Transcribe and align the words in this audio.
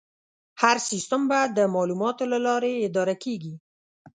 هر 0.61 0.77
سیستم 0.89 1.21
به 1.29 1.39
د 1.57 1.59
معلوماتو 1.73 2.23
له 2.33 2.39
لارې 2.47 2.83
اداره 2.87 3.15
کېږي. 3.23 3.53